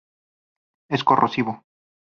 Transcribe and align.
Es 0.89 1.03
corrosivo. 1.03 1.63